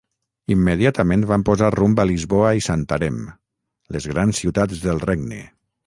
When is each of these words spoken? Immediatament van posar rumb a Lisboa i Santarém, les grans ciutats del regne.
Immediatament 0.53 1.25
van 1.31 1.43
posar 1.49 1.69
rumb 1.75 2.01
a 2.03 2.07
Lisboa 2.13 2.55
i 2.61 2.65
Santarém, 2.69 3.23
les 3.97 4.09
grans 4.15 4.43
ciutats 4.45 4.87
del 4.89 5.09
regne. 5.11 5.45